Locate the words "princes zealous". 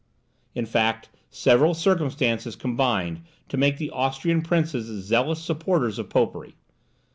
4.41-5.43